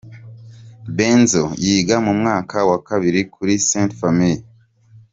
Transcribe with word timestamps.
Benzo 0.97 1.43
yiga 1.63 1.95
mu 2.05 2.13
mwaka 2.19 2.57
wa 2.69 2.77
kabiri 2.87 3.21
kuri 3.33 3.53
Saint 3.69 3.91
Famille. 3.99 4.43